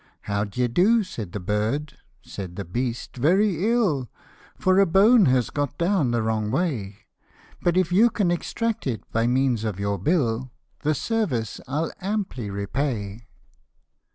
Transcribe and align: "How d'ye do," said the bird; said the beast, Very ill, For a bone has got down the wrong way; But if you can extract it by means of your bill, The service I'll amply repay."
"How 0.31 0.45
d'ye 0.45 0.65
do," 0.65 1.03
said 1.03 1.31
the 1.31 1.39
bird; 1.39 1.95
said 2.23 2.55
the 2.55 2.65
beast, 2.65 3.15
Very 3.17 3.69
ill, 3.71 4.09
For 4.57 4.79
a 4.79 4.87
bone 4.87 5.25
has 5.27 5.51
got 5.51 5.77
down 5.77 6.09
the 6.09 6.23
wrong 6.23 6.49
way; 6.49 7.01
But 7.61 7.77
if 7.77 7.91
you 7.91 8.09
can 8.09 8.31
extract 8.31 8.87
it 8.87 9.03
by 9.11 9.27
means 9.27 9.63
of 9.63 9.79
your 9.79 9.99
bill, 9.99 10.49
The 10.79 10.95
service 10.95 11.61
I'll 11.67 11.91
amply 12.01 12.49
repay." 12.49 13.27